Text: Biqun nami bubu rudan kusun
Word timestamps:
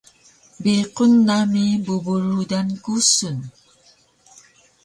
Biqun 0.63 1.13
nami 1.27 1.63
bubu 1.85 2.13
rudan 2.23 2.67
kusun 2.83 3.37